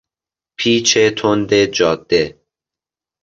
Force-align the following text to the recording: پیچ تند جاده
پیچ 0.57 0.97
تند 1.17 1.55
جاده 1.65 2.41